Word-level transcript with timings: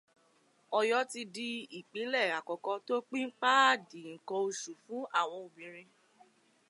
Ọ̀yọ́ 0.79 1.01
ti 1.11 1.21
di 1.33 1.47
ìpílẹ̀ 1.79 2.33
àkọ́kọ́ 2.37 2.75
tó 2.87 2.95
pín 3.09 3.27
páàdì 3.41 3.99
ǹkan 4.21 4.39
osu 4.47 4.71
fún 4.83 5.03
àwọn 5.19 5.39
obìnrin. 5.47 5.89